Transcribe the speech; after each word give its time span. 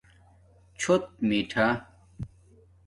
چھݸت 0.79 1.03
میٹھہ 1.27 1.67